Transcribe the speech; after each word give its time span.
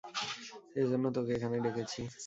এজন্য 0.75 1.05
তোকে 1.15 1.31
এখানে 1.37 1.55
ডেকেছি। 1.65 2.01